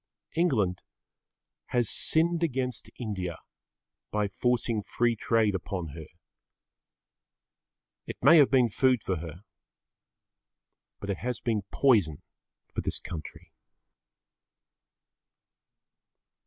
England 0.33 0.81
has 1.67 1.87
sinned 1.87 2.41
against 2.41 2.89
India 2.97 3.37
by 4.09 4.27
forcing 4.27 4.81
free 4.81 5.15
trade 5.15 5.53
upon 5.53 5.89
her. 5.89 6.07
It 8.07 8.17
may 8.23 8.37
have 8.39 8.49
been 8.49 8.67
food 8.67 9.03
for 9.03 9.17
her, 9.17 9.43
but 10.99 11.11
it 11.11 11.17
has 11.17 11.39
been 11.39 11.61
poison 11.71 12.23
for 12.73 12.81
this 12.81 12.97
country. 12.97 13.51